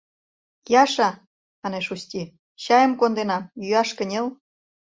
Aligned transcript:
Яша!..— 0.83 1.09
манеш 1.61 1.87
Усти,— 1.93 2.21
чайым 2.63 2.93
конденам, 2.99 3.43
йӱаш 3.65 3.89
кынел. 3.97 4.25